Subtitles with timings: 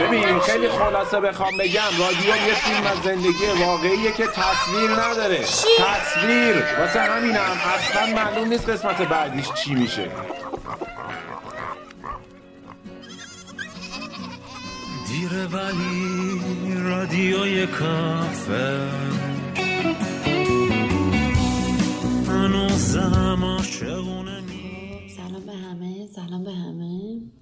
[0.00, 5.38] ببین خیلی خلاصه بخوام بگم رادیو یه فیلم از زندگی واقعیه که تصویر نداره.
[5.78, 6.56] تصویر.
[6.78, 10.10] واسه همینم اصلا معلوم نیست قسمت بعدیش چی میشه.
[15.08, 18.88] دیره ولی رادیوی کافه.
[22.28, 24.42] هنوزم عاشقونه.
[25.16, 27.39] سلام به همه سلام به همه.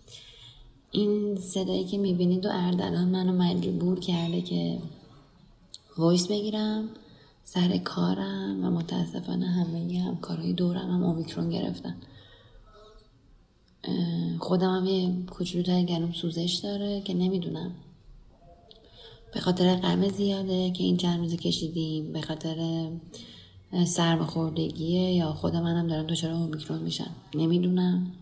[0.90, 4.78] این صدایی که می‌بینید و اردلان منو مجبور کرده که
[5.98, 6.88] voice بگیرم
[7.44, 11.96] سر کارم و متاسفانه همه همکارای دورم هم اومیکرون گرفتن.
[14.38, 17.70] خودم هم یه گلوم سوزش داره که نمی‌دونم.
[19.34, 22.88] به خاطر غم زیاده که این چند روزی کشیدیم به خاطر
[23.86, 27.10] سرماخوردگیه یا خود منم دارم دچار اومیکرون میشم.
[27.34, 28.12] نمی‌دونم.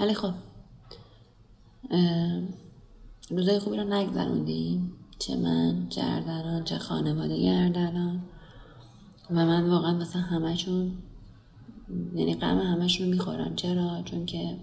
[0.00, 0.32] ولی خب
[3.30, 8.20] روزای خوبی رو نگذروندیم چه من چه اردلان چه خانواده اردلان
[9.30, 10.92] و من واقعا مثلا همشون
[12.14, 13.56] یعنی غم همشون رو می‌خورم.
[13.56, 14.56] چرا؟ چون که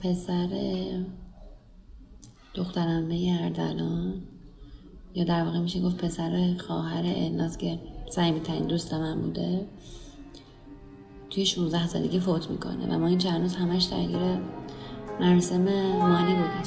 [0.00, 0.48] پسر
[2.54, 4.22] دخترمه اردلان
[5.14, 7.78] یا در واقع میشه گفت پسر خواهر الناز که
[8.10, 9.66] صمیمیترین دوست من بوده.
[11.34, 14.18] توی 16 سالگی فوت می‌کنه و ما این چند روز همش درگیر
[15.20, 15.62] مراسم
[15.98, 16.64] مالی بودیم.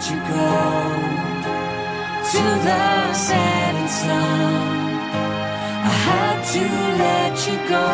[0.00, 0.52] Let you go
[2.32, 4.80] to the setting sun.
[5.84, 6.64] I had to
[7.04, 7.88] let you go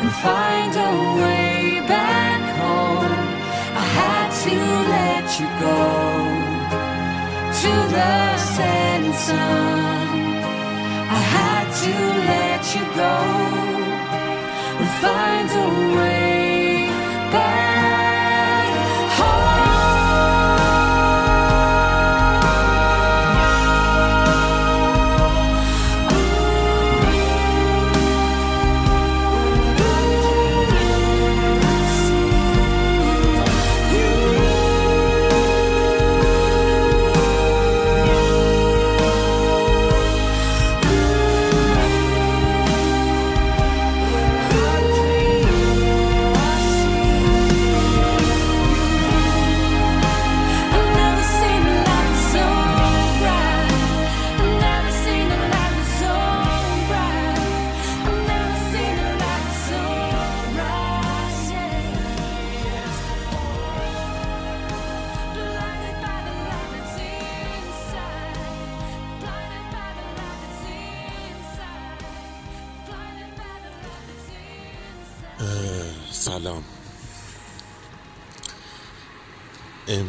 [0.00, 3.14] and find a way back home.
[3.82, 4.56] I had to
[4.96, 5.82] let you go
[7.62, 10.08] to the setting sun.
[11.18, 11.94] I had to
[12.32, 13.16] let you go
[14.80, 16.39] and find a way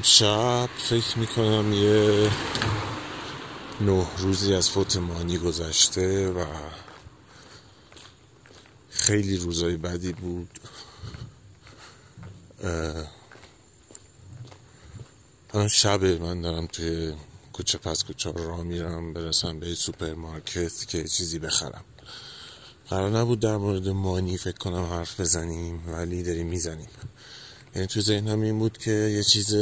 [0.02, 2.32] امشب فکر می‌کنم یه
[3.82, 6.46] نه روزی از فوت مانی گذشته و
[8.90, 10.60] خیلی روزای بدی بود.
[15.54, 17.14] الان شبه من دارم توی
[17.54, 21.84] کوچه پس کوچه را میرم برسم به سوپرمارکت که چیزی بخرم.
[22.90, 26.90] قرار نبود در مورد مانی فکر کنم حرف بزنیم ولی داریم می‌زنیم.
[27.76, 29.56] یعنی تو ذهنم این بود که یه چیز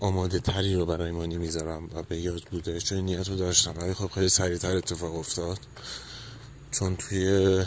[0.00, 3.74] آماده تری رو برای مانی می‌ذارم و به یاد بوده چون این نیت رو داشتم.
[3.76, 5.58] ولی خب خیلی سریعتر اتفاق افتاد.
[6.70, 7.64] چون توی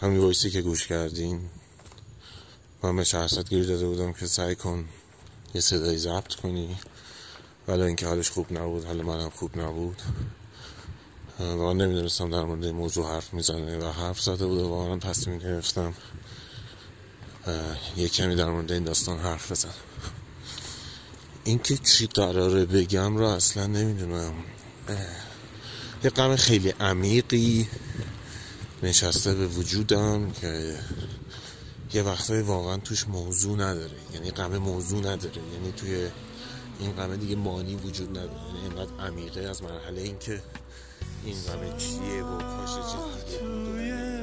[0.00, 1.50] همین وایسی که گوش کردین
[2.82, 4.84] من به شخصت گیر داده بودم که سعی کن
[5.54, 6.76] یه صدایی ضبط کنی.
[7.68, 10.02] ولی اینکه حالش خوب نبود حال منم خوب نبود.
[11.40, 15.94] واقعا نمی‌دونستم در مورد موضوع حرف می‌زنه و حرف زده بود و واقعا تصمیم گرفتم
[17.96, 19.72] یه کمی در مورد این داستان حرف بزنم.
[21.44, 24.34] اینکه چی قراره بگم رو اصلا نمی‌دونم.
[26.04, 27.68] یه غم خیلی عمیقی
[28.82, 30.78] نشسته به وجودم که
[31.94, 33.96] یه وقتای واقعا توش موضوع نداره.
[34.14, 35.42] یعنی غم موضوع نداره.
[35.52, 36.08] یعنی توی
[36.80, 38.46] این غم دیگه مانی وجود نداره.
[38.46, 40.42] یعنی اینقدر عمیقه از مرحله اینکه
[41.28, 44.18] این غم چیه و کاش چیز دیگه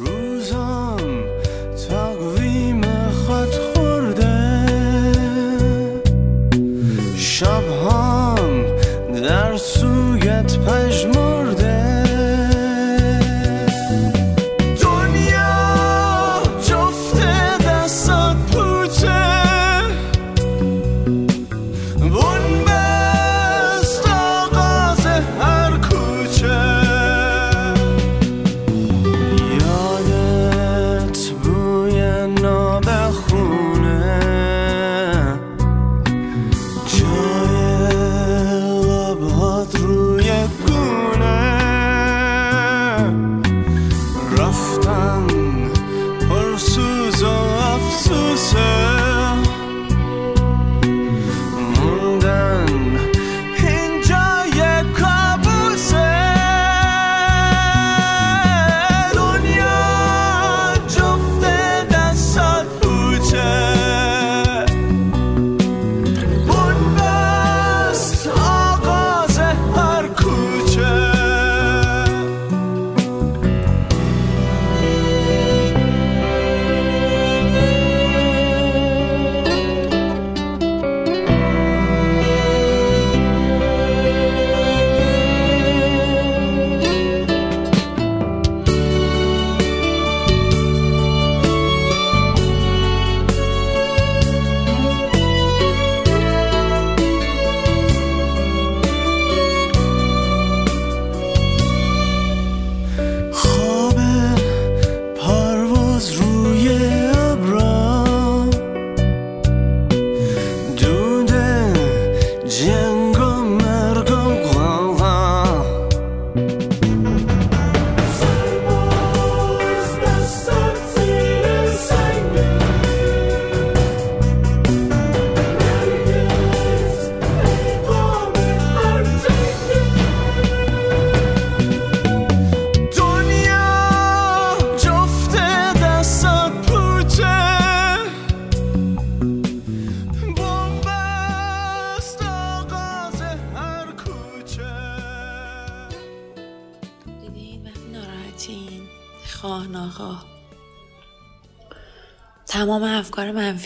[0.00, 1.24] روزم
[1.88, 4.66] تقویم خط خورده.
[7.16, 8.64] شبهام
[9.12, 11.17] در سویت پژمرده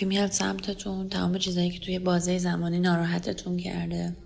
[0.03, 4.17] منفی میاد سمتتون تمام چیزایی که توی بازه زمانی ناراحتتون کرده.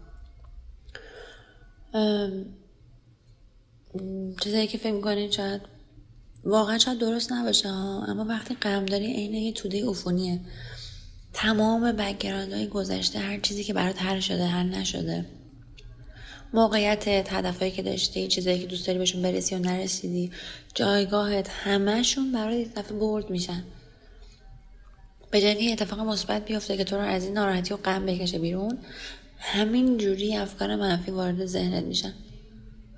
[4.40, 5.60] چیزایی که فکر می‌کنین شاید
[6.44, 10.40] واقعا شاید درست نباشه اما وقتی غم داری عین یه توده عفونیه.
[11.32, 15.26] تمام بکگراند های گذشته هر چیزی که برات حل شده حل نشده.
[16.54, 20.30] موقعیتت هدفهایی که داشتی چیزایی که دوست داری بهشون برسی و نرسیدی
[20.74, 23.64] جایگاهت همهشون برای یک دفعه برد میشن.
[25.36, 28.38] به جای اینکه اتفاق مثبت بیفته که تو رو از این ناراحتی و غم بکشه
[28.38, 28.78] بیرون
[29.38, 32.12] همین جوری افکار منفی وارد ذهنت میشن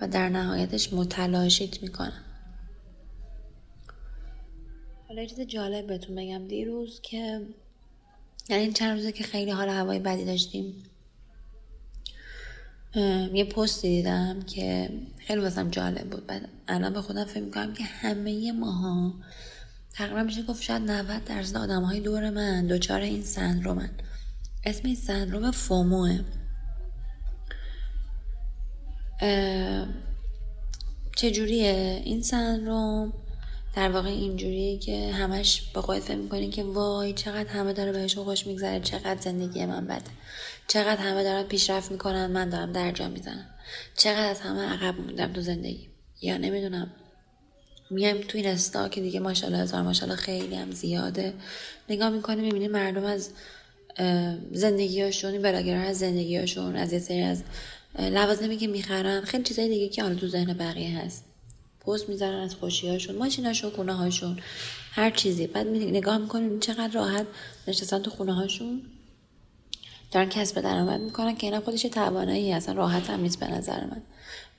[0.00, 2.22] و در نهایتش متلاشیت می‌کنن.
[5.08, 6.48] حالا چیز جالب بهتون بگم.
[6.48, 7.40] دیروز که
[8.48, 10.84] یعنی این چند روزه که خیلی حال هوای بدی داشتیم
[13.34, 16.26] یه پستی دیدم که خیلی واسم جالب بود.
[16.26, 19.14] بعد الان به خودم فکر می‌کنم که همه ماها
[19.98, 23.90] تقریبا میشه گفت شاید 90 درصد آدم های دور من دچار این سندرومن.
[24.64, 26.20] اسم این سندروم فوموه.
[31.16, 33.12] چجوریه؟ این سندروم
[33.76, 38.24] در واقع اینجوریه که همش به خودت فکر می‌کنی که وای چقدر همه داره بهشون
[38.24, 40.10] خوش میگذره چقدر زندگی من بده.
[40.68, 43.46] چقدر همه دارن پیشرفت می‌کنن من دارم درجا می‌زنم.
[43.96, 45.88] چقدر از همه عقب موندم تو زندگی.
[46.22, 46.90] یا نمی‌دونم.
[47.90, 51.34] میایم تو این استا که دیگه ماشاءالله هزار ماشاءالله خیلی هم زیاده.
[51.88, 53.30] نگاه می‌کنیم می‌بینیم مردم از
[54.52, 57.42] زندگیاشون این بلاگرها از زندگیاشون از یه سری از
[57.98, 61.24] لوازمی که می‌خرن خیلی چیزای دیگه که حالا تو ذهن بقیه هست.
[61.86, 64.38] پست می‌ذارن از خوشیهاشون ماشیناشون خونه هاشون
[64.92, 65.46] هر چیزی.
[65.46, 67.26] بعد نگاه می‌کنیم چقدر راحت
[67.68, 68.82] نشستن تو خونه هاشون
[70.12, 74.02] دارن کسب درآمد می‌کنن که اینا خودش توانایی اصلا راحت هم نیست به نظر من.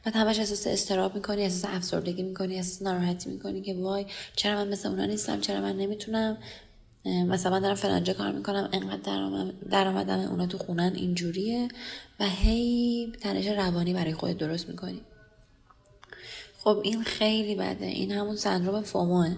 [0.03, 4.68] بعد همش احساس استراب می‌کنی احساس افسردگی می‌کنی احساس ناراحتی می‌کنی که وای چرا من
[4.72, 6.38] مثل اونا نیستم چرا من نمی‌تونم؟
[7.06, 11.68] مثلا من دارم فلانجا کار می‌کنم انقدر درآمد- درآمدم اونا تو خونن اینجوریه
[12.20, 15.01] و هی تنش روانی برای خودت درست می‌کنی.
[16.60, 17.86] خب این خیلی بده.
[17.86, 19.36] این همون سندروم فوموه.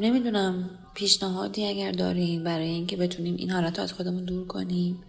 [0.00, 5.02] نمی‌دونم پیشنهادی اگر دارین برای اینکه بتونیم این حالت رو از خودمون دور کنیم.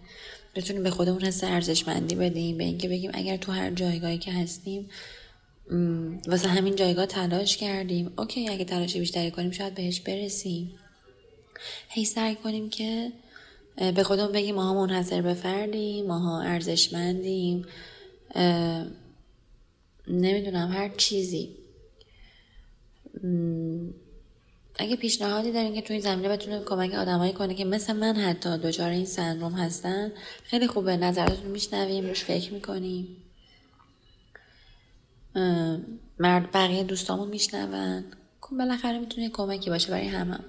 [0.54, 4.88] بتونیم به خودمون حس ارزشمندی بدیم به اینکه بگیم اگر تو هر جایگاهی که هستیم
[6.26, 10.78] واسه همین جایگاه تلاش کردیم اوکی اگه تلاش بیشتری کنیم شاید بهش برسیم.
[11.88, 13.12] هی سعی کنیم که
[13.94, 17.66] به خودمون بگیم ماها منحصر به فردیم ماها ارزشمندیم
[20.08, 21.48] نمی‌دونم هر چیزی.
[24.82, 28.58] اگه پیشنهادی دارین که توی این زمینه بتونه کمک آدمایی کنه که مثل من حتی
[28.58, 30.12] دچار این سندروم هستن
[30.44, 30.96] خیلی خوبه.
[30.96, 33.16] نظراتتون میشنویم روش فکر می‌کنیم.
[36.18, 38.04] مرد بقیه دوستامون میشنون.
[38.40, 40.44] کن بالاخره می‌تونه کمکی باشه برای همم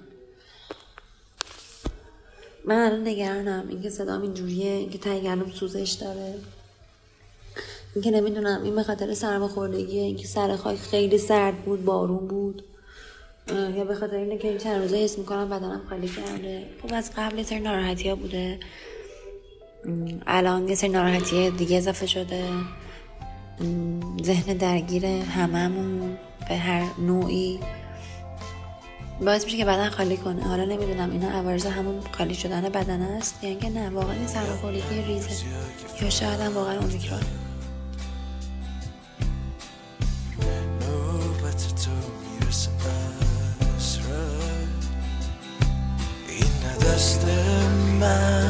[2.64, 3.68] من الان نگرانم.
[3.68, 6.34] اینکه صدام اینجوریه اینکه ته گلوم سوزش داره.
[7.94, 10.02] اینکه نمی‌دونم این به خاطر سرماخوردگیه.
[10.02, 12.64] اینکه سر خاک خیلی سرد بود بارون بود.
[13.48, 16.62] یا به خاطر اینه که این چند روزه حس می‌کنم بدنم خالی کرده.
[16.82, 18.58] خب از قبل یه سری ناراحتی ها بوده.
[20.26, 22.44] الان یه سری ناراحتی دیگه اضافه شده.
[24.22, 27.60] ذهن درگیر هممون به هر نوعی.
[29.20, 30.42] باعث میشه که بدن خالی کنه.
[30.42, 35.02] حالا نمی‌دونم اینا عوارض همون خالی شدن بدن است یا اینکه نه واقعا این سرماخوردگی
[35.06, 35.44] ریزه.
[36.02, 37.20] یا شاید هم واقعا اومیکرون.
[46.94, 48.43] این نه دست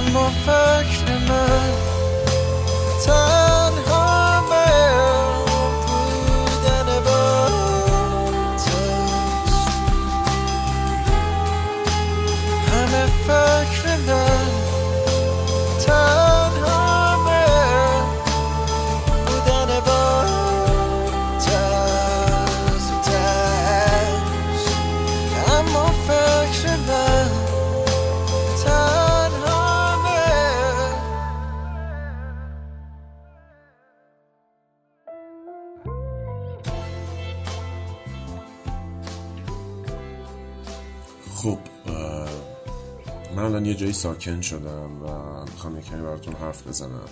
[0.00, 1.72] اما فکر من
[43.60, 47.08] من یه جایی ساکن شدم و می‌خوام یه کمی براتون حرف بزنم.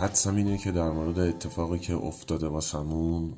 [0.00, 3.36] حدسم اینه که در مورد اتفاقی که افتاده واسمون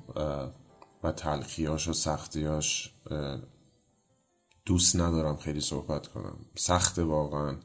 [1.02, 2.94] و تلخیاش و سختیاش
[4.64, 6.36] دوست ندارم خیلی صحبت کنم.
[6.54, 7.56] سخته واقعا.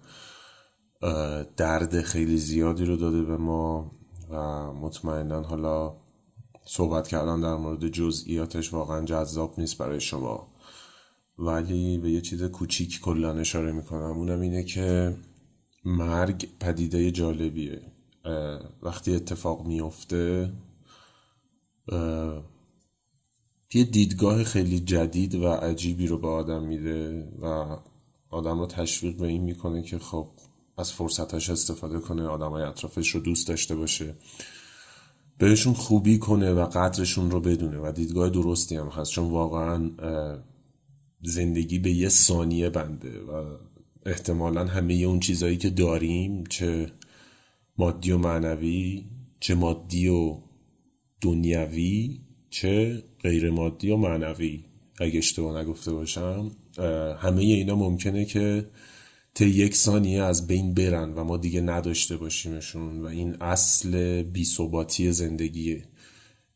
[1.58, 3.92] درد خیلی زیادی رو داده به ما
[4.30, 4.36] و
[4.74, 5.98] مطمئنا حالا
[6.66, 10.48] صحبت کردن در مورد جزئیاتش واقعا جذاب نیست برای شما.
[11.39, 15.17] ولی به یه چیز کوچیک کلا اشاره می‌کنم اونم اینه که
[15.86, 17.82] مرگ پدیده جالبیه.
[18.84, 20.53] وقتی اتفاق میفته
[23.74, 27.77] یه دیدگاه خیلی جدید و عجیبی رو به آدم میده و
[28.29, 30.29] آدم رو تشویق به این می‌کنه که خب
[30.77, 34.15] از فرصتاش استفاده کنه آدمای اطرافش رو دوست داشته باشه
[35.38, 39.12] بهشون خوبی کنه و قدرشون رو بدونه و دیدگاه درستی هم هست.
[39.12, 39.91] چون واقعا
[41.21, 43.57] زندگی به یه ثانیه بنده و
[44.05, 46.91] احتمالا همه اون چیزهایی که داریم چه
[47.77, 49.05] مادی و معنوی
[49.39, 50.38] چه مادی و
[51.21, 54.63] دنیوی چه غیر مادی و معنوی.
[55.00, 56.51] اگه اشتباه نگفته باشم
[57.19, 58.69] همه اینا ممکنه که
[59.33, 65.12] طی یک ثانیه از بین برن و ما دیگه نداشته باشیمشون و این اصل بیثباتی
[65.12, 65.83] زندگیه.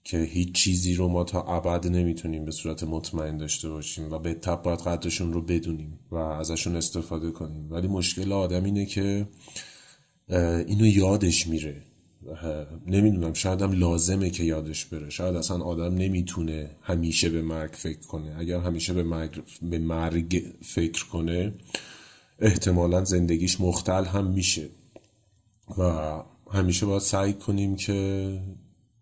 [0.04, 4.34] که هیچ چیزی رو ما تا ابد نمی‌تونیم به صورت مطمئن داشته باشیم و به
[4.34, 7.72] تب باید قدرشون رو بدونیم و ازشون استفاده کنیم.
[7.72, 9.28] ولی مشکل آدم اینه که
[10.68, 11.84] اینو یادش میره.
[12.88, 15.10] نمی‌دونم شاید هم لازمه که یادش بره.
[15.10, 18.36] شاید اصلا آدم نمی‌تونه همیشه به مرگ فکر کنه.
[18.38, 21.54] اگر همیشه به مرگ, به مرگ فکر کنه
[22.40, 24.70] احتمالا زندگیش مختل هم میشه.
[25.78, 26.12] و
[26.52, 28.40] همیشه باید سعی کنیم که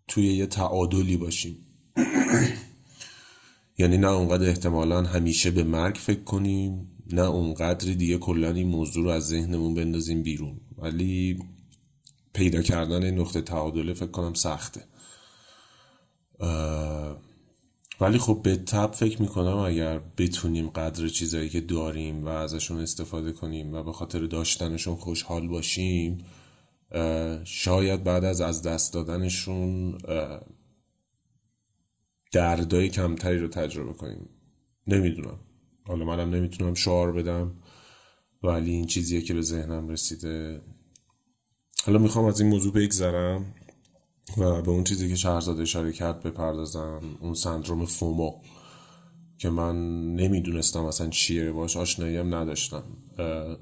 [0.10, 1.58] توی یه تعادلی باشیم.
[3.80, 9.04] یعنی نه اونقدر احتمالا همیشه به مرگ فکر کنیم نه اونقدری دیگه کلا این موضوع
[9.04, 10.62] رو از ذهنمون بندازیم بیرون.
[10.78, 11.40] ولی
[12.34, 14.84] پیدا کردن این نقطه تعادله فکر کنم سخته.
[18.02, 23.32] ولی خب به تب فکر می‌کنم اگر بتونیم قدر چیزایی که داریم و ازشون استفاده
[23.32, 26.26] کنیم و به خاطر داشتنشون خوشحال باشیم
[27.44, 29.98] شاید بعد از از دست دادنشون
[32.32, 34.30] دردای کمتری رو تجربه کنیم.
[34.88, 35.40] نمی‌دونم.
[35.88, 37.56] حالا منم نمی‌تونم شعار بدم
[38.44, 40.62] ولی این چیزیه که به ذهنم رسیده.
[41.86, 43.56] حالا می‌خوام از این موضوع بگذرم
[44.38, 48.42] و به اون چیزی که شهرزاد اشاره کرد بپردازم اون سندروم فومو.
[49.40, 49.76] که من
[50.16, 52.84] نمی‌دونستم اصلا چیه باش آشنایی هم نداشتم.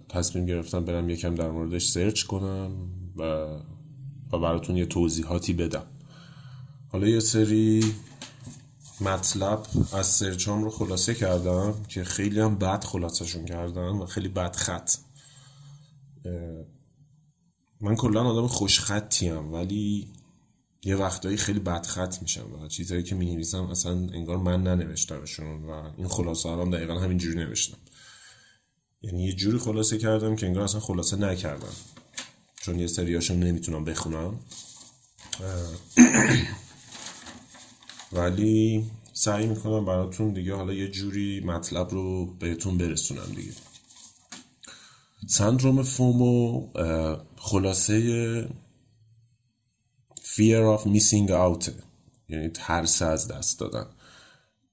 [0.10, 2.72] تصمیم گرفتم برم یکم در موردش سرچ کنم
[3.18, 3.24] و,
[4.34, 5.86] و براتون یه توضیحاتی بدم.
[6.90, 7.94] حالا یه سری
[9.02, 14.56] مطلب از سرچام رو خلاصه کردم که خیلی هم بد خلاصشون کردم و خیلی بد
[14.56, 14.92] خط.
[17.82, 20.08] من کلا آدم خوشخطی هم ولی
[20.84, 26.08] یه وقتایی خیلی بدخط میشم و چیزهایی که می‌نویسم اصلا انگار من ننوشتمشون و این
[26.08, 27.78] خلاصه هم دقیقا همینجوری نوشتم.
[29.02, 31.74] یعنی یه جوری خلاصه کردم که انگار اصلا خلاصه نکردم.
[32.62, 34.40] چون یه سریاشون نمی‌تونم بخونم.
[38.12, 43.52] ولی سعی می‌کنم براتون دیگه حالا یه جوری مطلب رو بهتون برسونم دیگه.
[45.28, 46.68] سندروم فومو
[47.36, 48.50] خلاصه
[50.38, 51.70] fear of missing out.
[52.30, 53.86] یعنی ترس از دست دادن.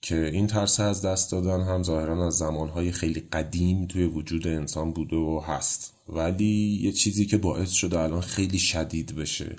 [0.02, 4.92] که این ترس از دست دادن هم ظاهرا از زمانهای خیلی قدیم توی وجود انسان
[4.92, 5.94] بوده و هست.
[6.08, 9.56] ولی یه چیزی که باعث شده الان خیلی شدید بشه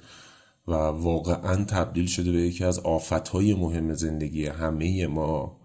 [0.68, 5.58] و واقعا تبدیل شده به یکی از آفتهای مهم زندگی همه ما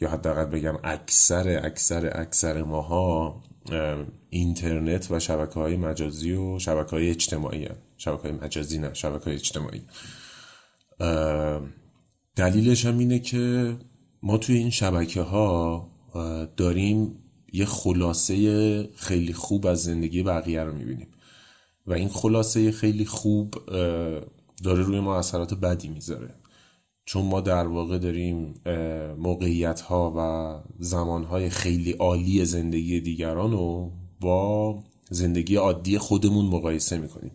[0.00, 3.42] یا حداقل بگم اکثر اکثر اکثر ماها
[4.30, 7.76] اینترنت و شبکه های مجازی و شبکه های اجتماعی هم.
[7.96, 9.82] شبکه های مجازی نه شبکه های اجتماعی
[12.36, 13.76] دلیلش هم اینه که
[14.22, 15.90] ما توی این شبکه ها
[16.56, 17.18] داریم
[17.52, 21.08] یه خلاصه خیلی خوب از زندگی بقیه رو می‌بینیم.
[21.86, 23.54] و این خلاصه خیلی خوب
[24.64, 26.34] داره روی ما اثرات بدی می‌ذاره.
[27.08, 28.54] چون ما در واقع داریم
[29.18, 30.20] موقعیت ها و
[30.78, 33.90] زمان های خیلی عالی زندگی دیگران رو
[34.20, 34.78] با
[35.10, 37.30] زندگی عادی خودمون مقایسه می‌کنیم.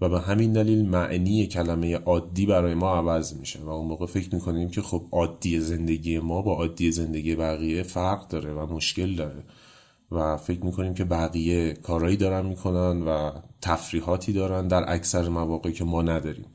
[0.00, 4.34] و به همین دلیل معنی کلمه عادی برای ما عوض میشه و اون موقع فکر
[4.34, 9.42] می‌کنیم که خب عادی زندگی ما با عادی زندگی بقیه فرق داره و مشکل داره.
[10.10, 13.30] و فکر می‌کنیم که بقیه کارایی دارن می‌کنن و
[13.62, 16.46] تفریحاتی دارن در اکثر مواقع که ما نداریم.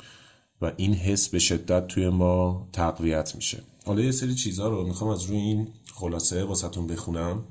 [0.61, 3.63] و این حس به شدت توی ما تقویت میشه.
[3.85, 7.43] حالا یه سری چیزها رو می‌خوام از روی این خلاصه واسهتون بخونم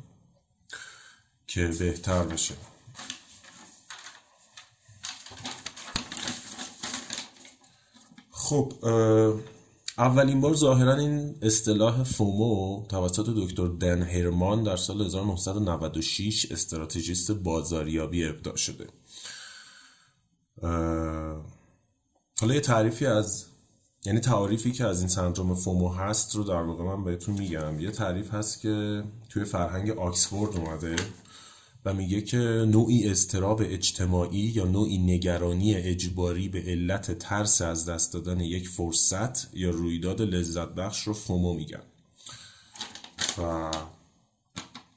[1.46, 2.54] که بهتر بشه.
[8.30, 8.72] خب
[9.98, 18.24] اولین بار ظاهرا این اصطلاح فومو توسط دکتر دن هرمان در سال 1996 استراتژیست بازاریابی
[18.24, 18.86] ابداع شده.
[22.40, 23.44] حالا یه تعریفی از
[24.05, 27.81] یعنی تعریفی که از این سندروم فومو هست رو در واقع من بهتون میگم.
[27.81, 30.96] یه تعریف هست که توی فرهنگ آکسفورد اومده
[31.85, 38.12] و میگه که نوعی استراب اجتماعی یا نوعی نگرانی اجباری به علت ترس از دست
[38.12, 41.83] دادن یک فرصت یا رویداد لذت بخش رو فومو میگن.
[43.38, 43.70] و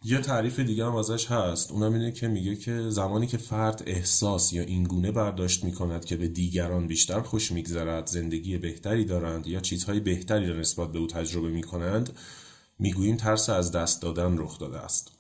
[0.04, 1.72] یه تعریف دیگه هم ازش هست.
[1.72, 6.28] اونم اینه که میگه که زمانی که فرد احساس یا اینگونه برداشت می‌کند که به
[6.28, 11.50] دیگران بیشتر خوش میگذرد زندگی بهتری دارند یا چیزهای بهتری را نسبت به او تجربه
[11.50, 12.14] می‌کنند
[12.80, 15.12] می‌گوییم ترس از دست دادن رخ داده است.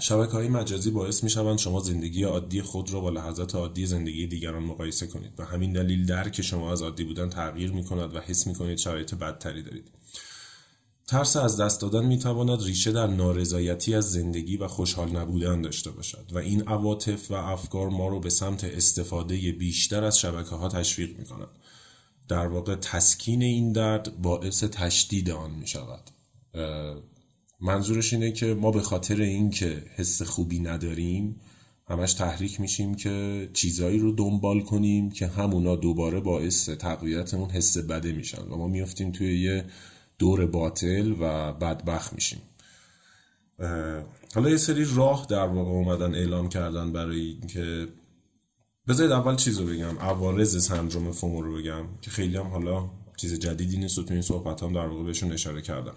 [0.00, 4.26] شبکه های مجازی باعث می شوند شما زندگی عادی خود را با لحظات عادی زندگی
[4.26, 5.32] دیگران مقایسه کنید.
[5.38, 8.78] و همین دلیل درک شما از عادی بودن تغییر می کند و حس می کنید
[8.78, 9.90] شرایط بدتری دارید.
[11.10, 16.26] ترس از دست دادن می‌تواند ریشه در نارضایتی از زندگی و خوشحال نبودن داشته باشد
[16.32, 21.18] و این عواطف و افکار ما رو به سمت استفاده بیشتر از شبکه ها تشویق
[21.18, 21.48] می کند.
[22.28, 26.10] در واقع تسکین این درد باعث تشدید آن می شود.
[27.60, 31.40] منظورش اینه که ما به خاطر اینکه حس خوبی نداریم
[31.88, 37.78] همش تحریک میشیم که چیزایی رو دنبال کنیم که همونا دوباره باعث تقویت اون حس
[37.78, 39.64] بده میشن و ما میفتیم توی یه
[40.20, 42.42] دور باطل و بدبخت میشیم.
[44.34, 47.88] حالا یه سری راه در واقع اومدن اعلام کردن برای اینکه
[48.88, 53.38] بذارید اول چیز رو بگم عوارض سندروم فومو رو بگم که خیلی هم حالا چیز
[53.38, 55.94] جدیدی نیست و تو این صحبت هم در واقع بهشون اشاره کردم.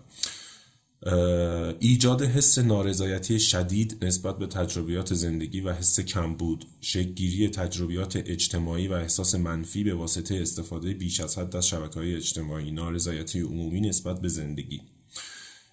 [1.80, 8.94] ایجاد حس نارضایتی شدید نسبت به تجربیات زندگی و حس کمبود شکلگیری تجربیات اجتماعی و
[8.94, 14.22] احساس منفی به واسطه استفاده بیش از حد از شبکه های اجتماعی نارضایتی عمومی نسبت
[14.22, 14.82] به زندگی.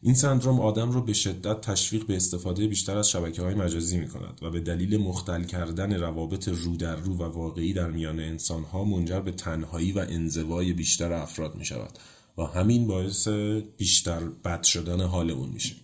[0.03, 4.09] این سندروم آدم را به شدت تشویق به استفاده بیشتر از شبکه های مجازی می
[4.09, 8.63] کند و به دلیل مختل کردن روابط رو در رو و واقعی در میان انسان
[8.63, 11.99] ها منجر به تنهایی و انزوای بیشتر افراد می شود
[12.39, 13.29] و همین باعث
[13.77, 15.75] بیشتر بد شدن حال اون میشه.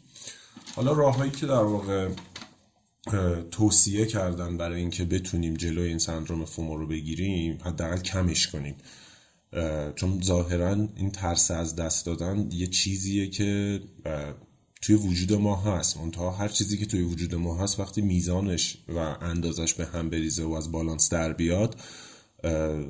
[0.74, 2.08] حالا راههایی که در واقع
[3.50, 8.76] توصیه کردن برای اینکه بتونیم جلوی این سندروم فومو رو بگیریم حداقل کمش کنیم.
[9.94, 13.80] چون ظاهرا این ترس از دست دادن یه چیزیه که
[14.82, 15.96] توی وجود ما هست.
[15.96, 20.44] منتها هر چیزی که توی وجود ما هست وقتی میزانش و اندازش به هم بریزه
[20.44, 21.80] و از بالانس در بیاد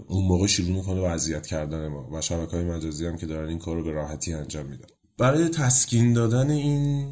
[0.09, 3.49] اون موقع شروع می‌کنه به اذیت کردن ما و شبکه های مجازی هم که دارن
[3.49, 4.87] این کار رو به راحتی انجام میدن.
[5.19, 7.09] برای تسکین دادن این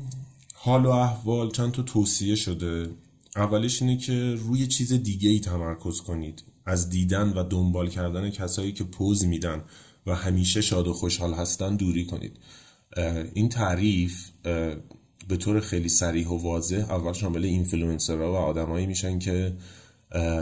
[0.55, 2.91] حال و احوال چند تا توصیه شده.
[3.37, 6.45] اولش اینه که روی چیز دیگه ای تمرکز کنید.
[6.67, 9.63] از دیدن و دنبال کردن کسایی که پز میدن
[10.07, 12.39] و همیشه شاد و خوشحال هستن دوری کنید.
[13.35, 14.31] این تعریف
[15.29, 19.57] به طور خیلی صریح و واضح اول شامل اینفلوئنسرها و آدمایی میشن که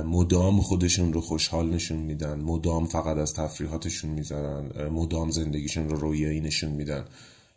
[0.07, 6.41] مدام خودشون رو خوشحال نشون میدن مدام فقط از تفریحاتشون می‌زنن مدام زندگیشون رو رویایی
[6.41, 7.05] نشون میدن.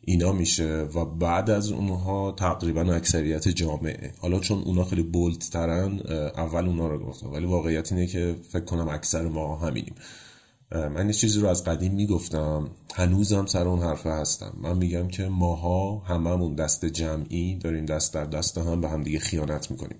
[0.02, 4.12] اینا میشه و بعد از اونها تقریبا اکثریت جامعه.
[4.20, 6.00] حالا چون اونا خیلی بولد ترن
[6.38, 7.32] اول اونا رو گفتم.
[7.32, 9.96] ولی واقعیت اینه که فکر کنم اکثر ما همینیم.
[10.72, 12.70] من یه چیزی رو از قدیم می‌گفتم.
[12.94, 14.54] هنوزم سر اون حرفه هستم.
[14.62, 19.72] من میگم که ماها هممون دست جمعی داریم دست در دست هم به همدیگه خیانت
[19.72, 19.98] می‌کنیم.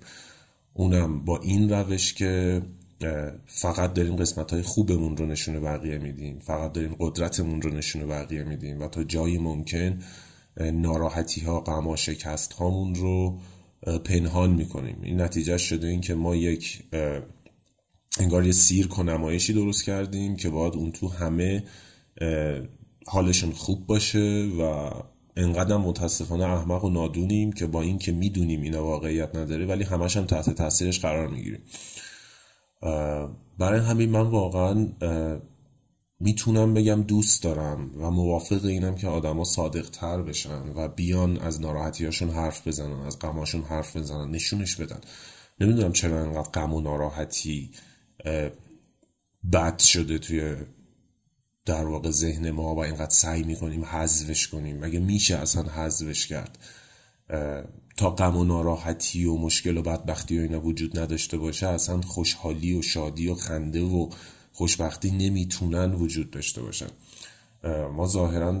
[0.76, 2.62] اونم با این روش که
[3.46, 8.44] فقط داریم قسمت های خوبمون رو نشونه بقیه میدیم فقط داریم قدرتمون رو نشونه بقیه
[8.44, 9.98] میدیم و تا جایی ممکن
[10.60, 13.38] ناراحتی ها غم شکست هامون رو
[14.04, 14.98] پنهان می‌کنیم.
[15.02, 16.82] این نتیجه شده این که ما یک
[18.20, 21.64] انگار یه سیر کنمایشی درست کردیم که باید اون تو همه
[23.06, 24.90] حالشون خوب باشه و
[25.36, 30.16] انقدر متاسفانه احمق و نادونیم که با این که می‌دونیم اینا واقعیت نداره ولی همش
[30.16, 31.62] هم تحت تاثیرش قرار می‌گیریم.
[33.58, 34.88] برای همین من واقعا
[36.20, 41.60] می‌تونم بگم دوست دارم و موافق اینم که آدما صادق تر بشن و بیان از
[41.60, 45.00] ناراحتیاشون حرف بزنن از غماشون حرف بزنن نشونش بدن.
[45.60, 47.70] نمی‌دونم چرا انقدر غم و ناراحتی
[49.52, 50.56] بد شده توی
[51.66, 54.78] در واقع ذهن ما و اینقدر سعی می‌کنیم حذفش کنیم.
[54.78, 56.58] مگه میشه اصلا حذفش کرد.
[57.96, 62.74] تا غم و ناراحتی و مشکل و بدبختی و اینا وجود نداشته باشه اصلا خوشحالی
[62.74, 64.10] و شادی و خنده و
[64.52, 66.88] خوشبختی نمی‌تونن وجود داشته باشن.
[67.92, 68.52] ما ظاهرا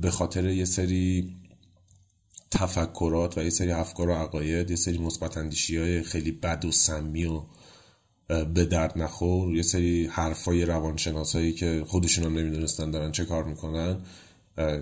[0.00, 1.36] به خاطر یه سری
[2.50, 5.36] تفکرات و یه سری افکار و عقاید یه سری مثبت
[5.68, 7.42] های خیلی بد و سمی و
[8.28, 9.54] به درد نخور.
[9.54, 13.96] یه سری حرفای روانشناسایی که خودشون هم نمی‌دونستن دارن چه کار می‌کنن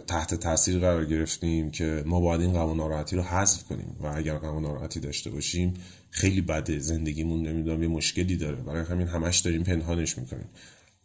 [0.07, 4.39] تحت تاثیر قرار گرفتیم که ما باید این غم ناراحتی رو حذف کنیم و اگر
[4.39, 5.75] غم ناراحتی داشته باشیم
[6.11, 8.57] خیلی بده زندگیمون نمی‌دونم یه مشکلی داره.
[8.57, 10.49] برای همین همش داریم پنهانش می‌کنیم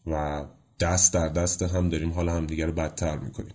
[0.08, 0.45] و
[0.80, 3.54] دست در دست هم داریم حال همدیگه رو بدتر می‌کنیم.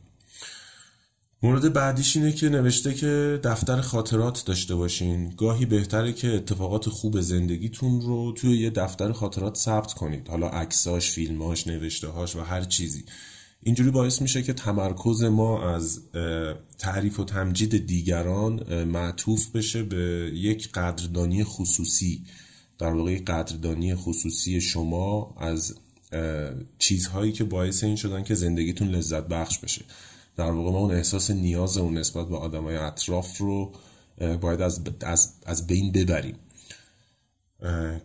[1.44, 5.28] مورد بعدیش اینه که نوشته که دفتر خاطرات داشته باشین.
[5.36, 10.28] گاهی بهتره که اتفاقات خوب زندگیتون رو توی یه دفتر خاطرات ثبت کنید.
[10.28, 13.04] حالا عکساش فیلماش نوشتهاش و هر چیزی.
[13.62, 16.00] اینجوری باعث میشه که تمرکز ما از
[16.78, 22.24] تعریف و تمجید دیگران معطوف بشه به یک قدردانی خصوصی.
[22.78, 25.74] در واقع قدردانی خصوصی شما از
[26.78, 29.84] چیزهایی که باعث این شدن که زندگیتون لذت بخش بشه.
[30.36, 33.72] در واقع ما اون احساس نیاز اون نسبت به آدمای اطراف رو
[34.40, 36.36] باید از, از, از بین ببریم.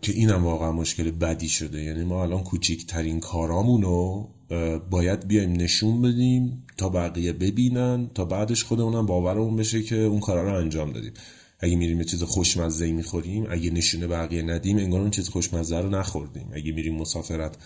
[0.02, 1.82] که اینم واقعا مشکل بدی شده.
[1.82, 4.28] یعنی ما الان کوچیکترین کارامون رو
[4.90, 10.42] باید بیایم نشون بدیم تا بقیه ببینن تا بعدش خودمونم باورمون بشه که اون کارا
[10.42, 11.12] رو انجام دادیم.
[11.60, 15.80] اگه میریم یه چیز خوشمزه ای می‌خوریم اگه نشونه بقیه ندیم انگار اون چیز خوشمزه
[15.80, 16.50] رو نخوردیم.
[16.52, 17.56] اگه میریم مسافرت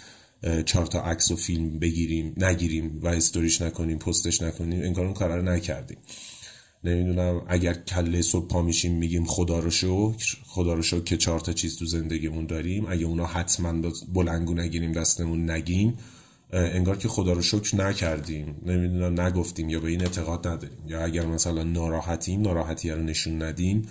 [0.66, 5.42] چهار تا عکس و فیلم بگیریم نگیریم و استوریش نکنیم پستش نکنیم انگار اون کارا
[5.42, 5.98] نکردیم.
[6.85, 11.40] نمی‌دونم اگر کله صبح پا میشیم میگیم خدا رو شکر خدا رو شکر که چهار
[11.40, 12.87] تا چیز تو زندگیمون داریم.
[12.88, 15.98] اگه اونا حتما بلنگو نگیریم دستمون نگیم
[16.52, 18.57] انگار که خدا رو شکر نکردیم.
[18.66, 20.78] نمی‌دونم نگفتیم یا به این اعتقاد نداریم.
[20.87, 23.83] یا اگر مثلا ناراحتیم ناراحتی رو نشون ندیم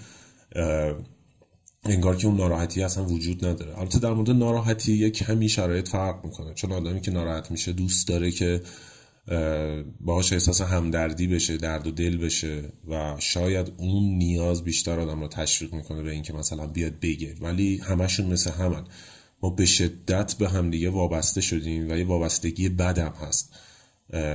[1.86, 3.80] انگار که اون ناراحتی اصلا وجود نداره.
[3.80, 6.54] البته در مورد ناراحتی یه کمی شرایط فرق می‌کنه.
[6.54, 8.62] چون آدمی که ناراحت میشه دوست داره که
[9.28, 15.22] اه، باهاش احساس همدردی بشه درد و دل بشه و شاید اون نیاز بیشتر آدم
[15.22, 17.36] رو تشویق می‌کنه به اینکه مثلا بیاد بگه.
[17.42, 18.84] ولی همشون مثل همن.
[19.42, 23.54] ما به شدت به همدیگه وابسته شدیم و یه وابستگی بدم هست.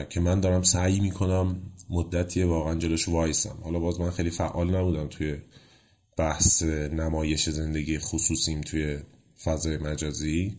[0.08, 3.58] که من دارم سعی می‌کنم مدتی واقعا جلوش وایسم.
[3.62, 5.36] حالا باز من خیلی فعال نبودم توی
[6.18, 8.98] بحث نمایش زندگی خصوصیم توی
[9.44, 10.56] فضای مجازی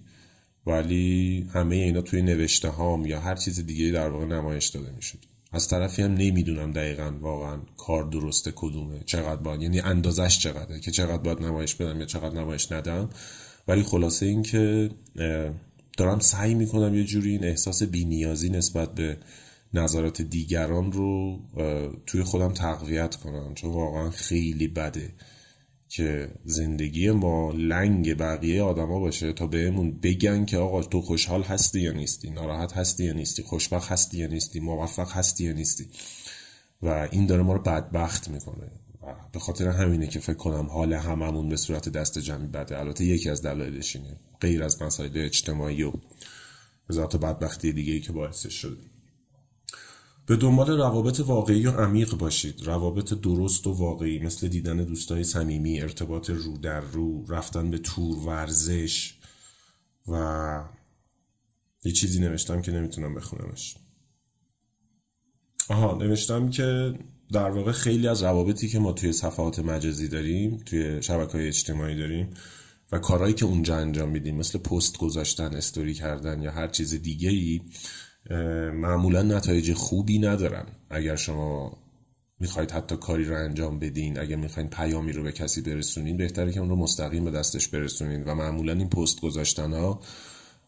[0.65, 5.17] ولی همه اینا توی نوشته هام یا هر چیز دیگه در واقع نمایش داده می‌شد.
[5.52, 10.91] از طرفی هم نمی‌دونم دقیقا واقعا کار درسته کدومه چقدر باید یعنی اندازش چقدره که
[10.91, 13.10] چقدر باید نمایش بدم یا چقدر نمایش ندم.
[13.67, 14.89] ولی خلاصه این که
[15.98, 19.17] دارم سعی می‌کنم یه جوری این احساس بینیازی نسبت به
[19.74, 21.39] نظرات دیگران رو
[22.06, 25.13] توی خودم تقویت کنم چون واقعا خیلی بده.
[25.89, 31.80] که زندگی ما لنگ بقیه آدما باشه تا بهمون بگن که آقا تو خوشحال هستی
[31.80, 35.88] یا نیستی؟ ناراحت هستی یا نیستی؟ خوشبخت هستی یا نیستی؟ موفق هستی یا نیستی؟
[36.82, 38.71] و این داره ما رو بدبخت می‌کنه.
[39.04, 42.80] و به خاطر همینه که فکر کنم حال هممون به صورت دست جمعی بده.
[42.80, 44.19] البته یکی از دلایلش اینه.
[44.41, 45.93] غیر از مسائل اجتماعی و
[46.91, 48.99] ذات بدبختی دیگه ای که باعثش شده.
[50.30, 52.68] به دنبال روابط واقعی و عمیق باشید.
[52.68, 58.18] روابط درست و واقعی مثل دیدن دوستای صمیمی ارتباط رو در رو رفتن به تور
[58.18, 59.13] ورزش
[60.08, 60.63] و
[61.84, 63.76] یه چیزی نوشتم که نمی‌تونم بخونمش.
[65.70, 66.94] آها نوشتم که
[67.32, 71.98] در واقع خیلی از روابطی که ما توی صفحات مجازی داریم توی شبکه های اجتماعی
[71.98, 72.30] داریم
[72.92, 77.30] و کارهایی که اونجا انجام میدیم مثل پست گذاشتن استوری کردن یا هر چیز دیگه
[77.30, 77.62] ای
[78.74, 80.66] معمولا نتایج خوبی ندارن.
[80.90, 81.78] اگر شما
[82.40, 86.60] می‌خواید حتی کاری رو انجام بدین اگر می‌خواید پیامی رو به کسی برسونین بهتره که
[86.60, 88.24] اون رو مستقیم به دستش برسونین.
[88.24, 90.00] و معمولا این پست گذاشتن ها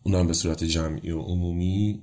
[0.04, 2.02] اونم به صورت جمعی و عمومی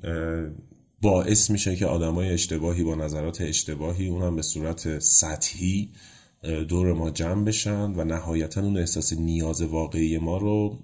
[1.03, 5.91] باعث میشه که آدمای اشتباهی با نظرات اشتباهی اونم به صورت سطحی
[6.69, 10.79] دور ما جمع بشن و نهایتا اون احساس نیاز واقعی ما رو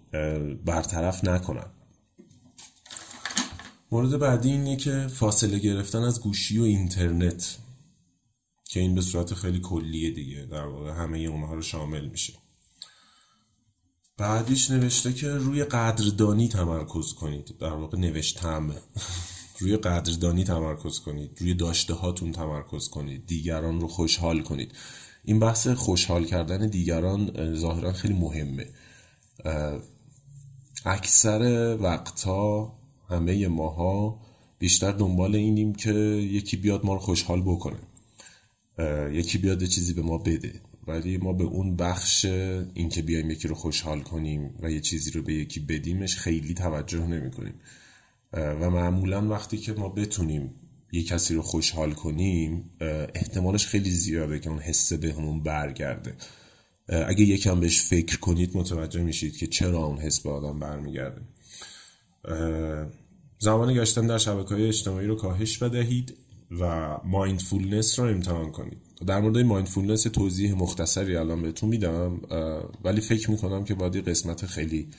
[0.64, 1.66] برطرف نکنن.
[3.94, 7.58] مورد بعدی اینه که فاصله گرفتن از گوشی و اینترنت
[8.64, 12.32] که این به صورت خیلی کلیه دیگه در واقع همه اونها رو شامل میشه.
[14.16, 17.58] بعدیش نوشته که روی قدردانی تمرکز کنید.
[17.60, 18.74] در واقع نوشتم.
[19.60, 21.38] روی قدردانی تمرکز کنید.
[21.40, 23.26] روی داشته هاتون تمرکز کنید.
[23.26, 24.72] دیگران رو خوشحال کنید.
[25.24, 28.66] این بحث خوشحال کردن دیگران اه، ظاهرا خیلی مهمه.
[30.84, 34.20] اکثر وقتها همه ماها
[34.58, 37.78] بیشتر دنبال اینیم که یکی بیاد ما رو خوشحال بکنه.
[39.12, 40.60] یکی بیاد چیزی به ما بده.
[40.86, 42.24] ولی ما به اون بخش
[42.74, 47.06] اینکه بیایم یکی رو خوشحال کنیم و یه چیزی رو به یکی بدیمش خیلی توجه
[47.06, 47.54] نمی کنیم
[48.32, 50.54] و معمولا وقتی که ما بتونیم
[50.92, 52.70] یه کسی رو خوشحال کنیم
[53.14, 56.14] احتمالش خیلی زیاده که اون حسه به همون برگرده
[56.88, 61.20] اگه یکم بهش فکر کنید متوجه میشید که چرا اون حس به آدم برمیگرده.
[63.38, 66.14] زمان گشتن در شبکه های اجتماعی رو کاهش بدهید
[66.60, 72.20] و mindfulness رو امتحان کنید در مورد این mindfulness توضیح مختصری الان بهتون میدم
[72.84, 74.90] ولی فکر می‌کنم که باید قسمت خیلی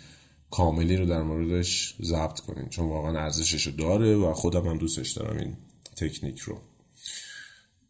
[0.52, 5.38] کاملی رو در موردش ضبط کنیم چون واقعا ارزشش داره و خودم هم دوستش دارم
[5.38, 5.58] این
[5.96, 6.62] تکنیک رو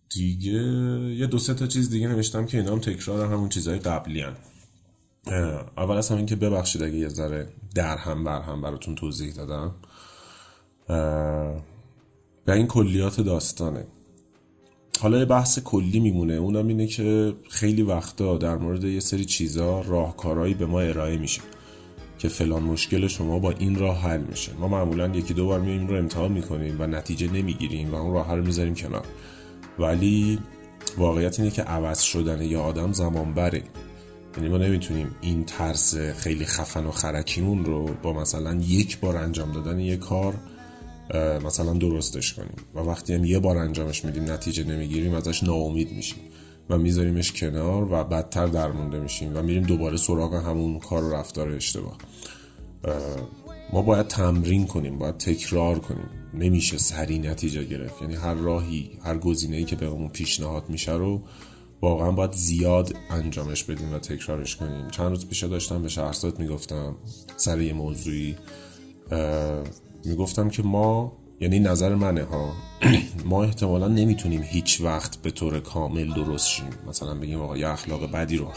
[0.10, 0.62] دیگه
[1.18, 4.36] یه دو سه تا چیز دیگه نوشتم که اینا هم تکرار همون چیزهای قبلی هن.
[5.78, 9.76] اول از همین که ببخشید اگه یه ذره در هم بر هم براتون توضیح دادم.
[12.48, 13.88] و این کلیات داستانه.
[15.00, 16.34] حالا یه بحث کلی میمونه.
[16.34, 21.42] اونم اینه که خیلی وقتا در مورد یه سری چیزا راهکارهایی به ما ارائه میشه
[22.18, 24.54] که فلان مشکل شما با این راه حل میشه.
[24.54, 28.36] ما معمولا یکی دو بار میایم رو امتحان می‌کنیم و نتیجه نمی‌گیریم و اون راه
[28.36, 29.06] رو می‌ذاریم کنار.
[29.80, 30.40] ولی
[30.98, 33.64] واقعیت اینه که عوض شدن یه آدم زمان بره
[34.38, 39.52] یعنی ما نمی‌تونیم این ترس خیلی خفن و خرکیمون رو با مثلا یک بار انجام
[39.52, 40.34] دادن یه کار
[41.46, 42.56] مثلا درستش کنیم.
[42.76, 46.20] و وقتی هم یه بار انجامش میدیم نتیجه نمی‌گیریم ازش ناامید میشیم
[46.70, 51.50] و میذاریمش کنار و بدتر درمونده میشیم و میریم دوباره سراغ همون کار و رفتار
[51.50, 51.98] اشتباه.
[53.74, 56.10] ما باید تمرین کنیم باید تکرار کنیم.
[56.34, 58.02] نمیشه سریع نتیجه گرفت.
[58.02, 61.22] یعنی هر راهی هر گزینه‌ای که بهمون پیشنهاد میشه رو
[61.86, 64.88] واقعا باید زیاد انجامش بدیم و تکرارش کنیم.
[64.88, 66.96] چند روز پیش داشتم به شهرزاد می‌گفتم
[67.38, 68.36] سر یه موضوعی
[70.06, 72.54] می‌گفتم که ما یعنی نظر منه ها
[73.30, 76.70] ما احتمالا نمی‌تونیم هیچ وقت به طور کامل درست شیم.
[76.88, 78.48] مثلا بگیم آقا یه اخلاق بدی رو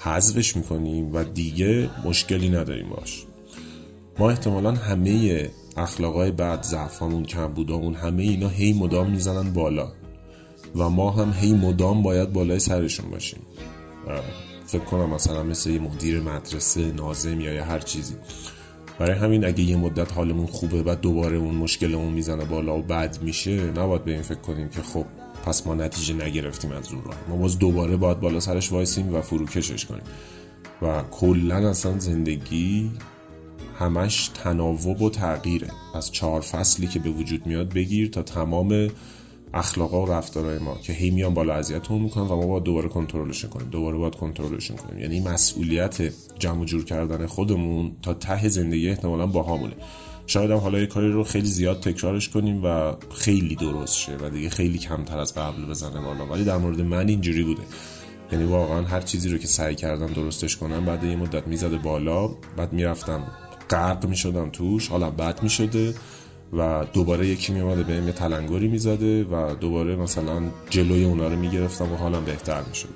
[0.00, 3.24] حذفش می‌کنیم و دیگه مشکلی نداریم باش.
[4.18, 9.92] ما احتمالا همه اخلاقای بد ضعفامون کمبودامون همه اینا هی مدام می‌زنن بالا.
[10.76, 13.40] و ما هم هی مدام باید بالای سرشون باشیم.
[14.66, 18.14] فکر کنم مثلا مثل یه مدیر مدرسه نازم یا یه هر چیزی.
[18.98, 23.18] برای همین اگه یه مدت حالمون خوبه و دوباره اون مشکلمون می‌زنه بالا و بد
[23.22, 25.04] میشه نباید به این فکر کنیم که خب
[25.44, 27.14] پس ما نتیجه نگرفتیم از اون راه.
[27.28, 30.02] ما باز دوباره باید بالا سرش وایسیم و فروکشش کنیم.
[30.82, 32.90] و کلا اصلا زندگی
[33.78, 35.68] همش تناوب و تغییره.
[35.94, 38.88] از چهار فصلی که به وجود میاد بگیر تا تمام
[39.54, 43.44] اخلاقا و رفتارهای ما که هی میان بالا اذیتمون می‌کنن و ما باید دوباره کنترلش
[43.44, 43.68] کنیم.
[43.68, 44.98] دوباره باید کنترلشون کنیم.
[44.98, 49.74] یعنی مسئولیت جمع و جور کردن خودمون تا ته زندگی احتمالا با همونه
[50.26, 54.30] شاید هم حالا یه کاری رو خیلی زیاد تکرارش کنیم و خیلی درست شه و
[54.30, 57.62] دیگه خیلی کمتر از قبل بزنه بالا ولی در مورد من اینجوری بوده.
[58.32, 62.28] یعنی واقعا هر چیزی رو که سعی کردم درستش کنم بعد یه مدت می‌زده بالا
[62.56, 63.26] بعد می‌رفتم
[63.70, 65.94] غرق می‌شدم توش حالا بد می‌شده.
[66.52, 71.92] و دوباره یکی میومده بهم یه تلنگری می‌زده و دوباره مثلا جلوی اونا رو می‌گرفتم
[71.92, 72.88] و حالم بهتر می‌شد.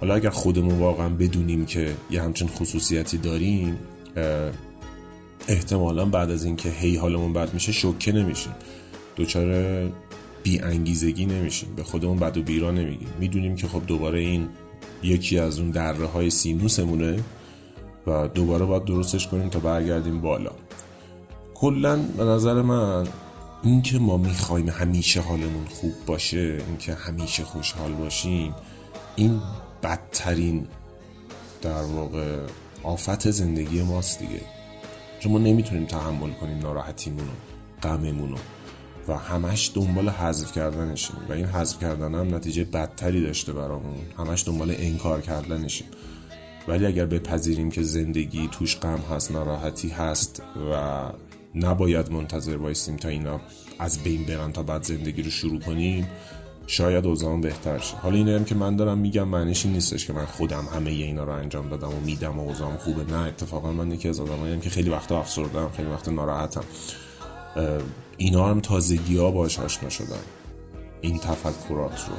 [0.00, 3.78] حالا اگر خودمون واقعا بدونیم که یه همچین خصوصیتی داریم
[5.48, 8.52] احتمالا بعد از اینکه هی حالمون بد میشه شوکه نمیشیم.
[9.16, 9.46] دچار
[10.42, 11.68] بی انگیزگی نمیشیم.
[11.76, 14.48] به خودمون بد و بیرا نمیگیم می‌دونیم که خب دوباره این
[15.02, 17.20] یکی از اون دره های سینوسمونه
[18.06, 20.50] و دوباره باید درستش کنیم تا برگردیم بالا.
[21.62, 23.06] کلا به نظر من
[23.62, 28.54] اینکه ما می‌خوایم همیشه حالمون خوب باشه اینکه همیشه خوشحال باشیم
[29.16, 29.40] این
[29.82, 30.66] بدترین
[31.62, 32.38] در واقع
[32.82, 34.40] آفت زندگی ماست دیگه.
[35.20, 37.32] چون ما نمی‌تونیم تحمل کنیم ناراحتیمونو
[37.82, 38.36] غممونو
[39.08, 41.16] و همش دنبال حذف کردنشیم.
[41.28, 43.96] و این حذف کردن هم نتیجه بدتری داشته برامون.
[44.18, 45.86] همش دنبال انکار کردنشیم.
[46.68, 51.02] ولی اگر بپذیریم که زندگی توش غم هست ناراحتی هست و
[51.54, 53.40] نباید منتظر وایسیم تا اینا
[53.78, 56.08] از بین برن تا بعد زندگی رو شروع کنیم
[56.66, 57.96] شاید اوضاعم بهتر شه.
[57.96, 61.24] حالا اینه هم که من دارم میگم معنیش این نیستش که من خودم همه اینا
[61.24, 63.12] رو انجام دادم و میدم و اوضاعم خوبه.
[63.12, 66.64] نه اتفاقا من یکی از آدماییم که خیلی وقتا افسردم خیلی وقتا ناراحتم.
[68.16, 70.22] اینا هم تازگی ها باش آشنا شدن.
[71.00, 72.14] این تفکرات رو.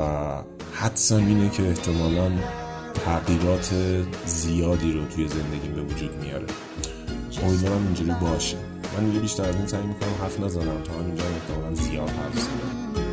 [0.00, 0.42] و
[0.74, 2.30] حدسم اینه که احتمالا
[3.04, 3.74] تغییرات
[4.26, 6.46] زیادی رو توی زندگیم به وجود میاره.
[7.44, 8.56] امیدوارم اینجوری باشه.
[8.98, 13.03] من دیگه بیشتر از این سعی می‌کنم حرف نزنم تا همینجا احتمالا زیاد حرف زدم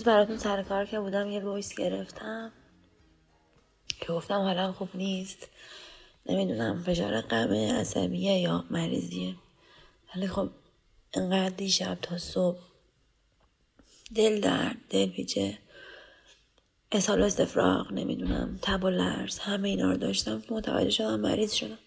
[0.00, 2.52] دیروز براتون سر کار که بودم یه وایس گرفتم
[4.00, 5.48] که گفتم حالا خوب نیست.
[6.26, 9.34] نمی‌دونم فشار غم عصبیه یا مریضیه.
[10.16, 10.50] ولی خب
[11.14, 12.58] انقدر دیشب تا صبح
[14.14, 15.58] دل درد دل پیچه.
[16.92, 20.42] اسهال استفراغ نمی‌دونم تب و لرز همه اینا رو داشتم.
[20.50, 21.78] متوجه شدم مریض شدم.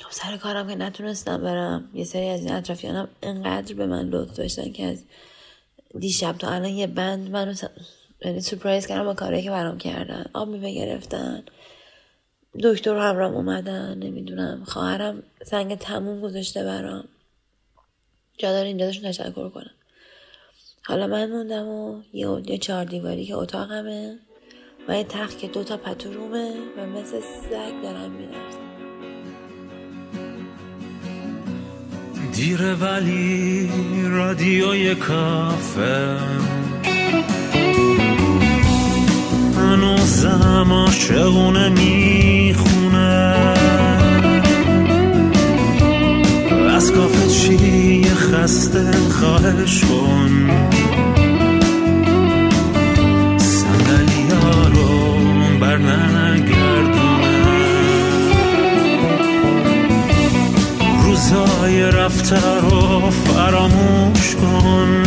[0.00, 4.36] خب سر کارم که نتونستم برم یه سری از این اطرافیانم انقدر به من لطف
[4.36, 5.04] داشتن که از
[5.98, 7.54] دیشب تا الان یه بند منو
[8.24, 10.26] یعنی سورپرایز کردم با کاری که برام کردن.
[10.32, 11.44] آب میوه گرفتن.
[12.62, 13.98] دکتر همرام اومدن.
[13.98, 14.64] نمی‌دونم.
[14.64, 17.04] خواهرم زنگ تموم گذاشته برام.
[18.38, 19.74] جا داره اینجا ازشون تشکر کنم.
[20.86, 24.18] حالا من موندم و یه, یه چهار دیواری که اتاقمه
[24.88, 28.63] و یه تخت که دوتا پتو رومه و مثل سگ دارم می‌رسم
[32.34, 33.70] دیره ولی
[34.10, 36.18] رادیوی کافه.
[39.56, 43.34] هنوزم عاشقونه می‌خونه.
[46.70, 50.50] از کافه چی خسته خواهش کن
[53.38, 54.32] صندلی
[62.04, 65.02] رفته رو فراموش کن.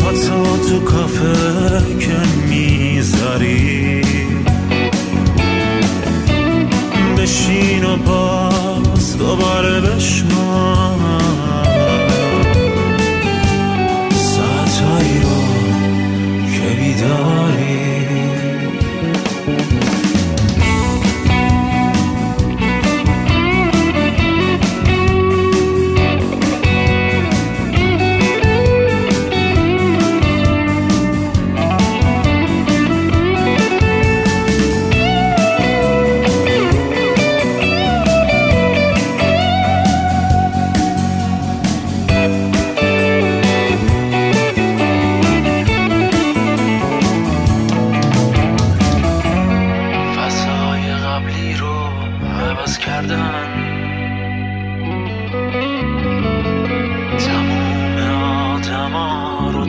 [0.00, 2.16] پاتا تو کافه که
[2.48, 4.15] می‌ذاری.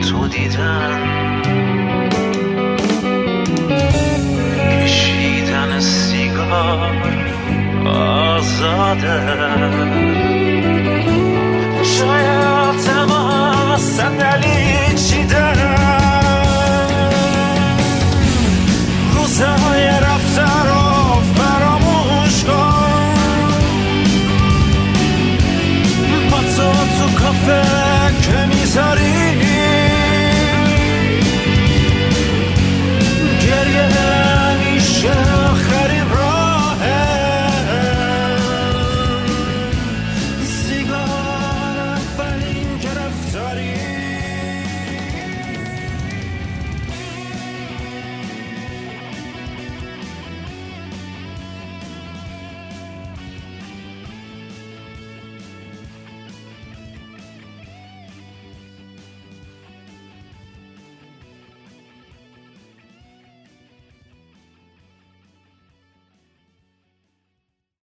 [0.08, 0.92] tout didin
[4.84, 6.92] کشیدن سیگار
[7.86, 9.18] آزاده.
[11.82, 12.37] شاید